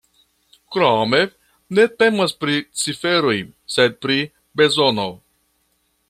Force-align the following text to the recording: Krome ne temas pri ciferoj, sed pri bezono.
Krome 0.75 1.19
ne 1.79 1.85
temas 2.03 2.33
pri 2.45 2.55
ciferoj, 2.83 3.37
sed 3.77 3.99
pri 4.07 4.19
bezono. 4.63 5.09